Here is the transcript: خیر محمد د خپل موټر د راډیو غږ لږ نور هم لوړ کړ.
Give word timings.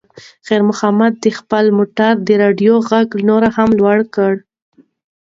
خیر 0.45 0.61
محمد 0.69 1.13
د 1.23 1.25
خپل 1.39 1.65
موټر 1.77 2.13
د 2.27 2.29
راډیو 2.43 2.73
غږ 2.89 3.07
لږ 3.15 3.21
نور 3.29 3.43
هم 3.55 3.69
لوړ 3.79 3.97
کړ. 4.15 4.33